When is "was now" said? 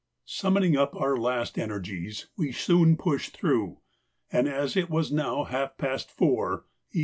4.89-5.43